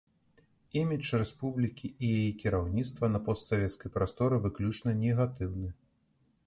[0.79, 5.69] Імідж рэспублікі і яе кіраўніцтва на постсавецкай прасторы выключна негатыўны.